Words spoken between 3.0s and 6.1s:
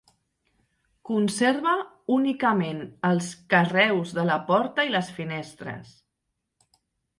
els carreus de la porta i les finestres.